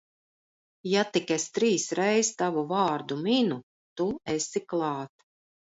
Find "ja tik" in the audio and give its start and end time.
0.91-1.33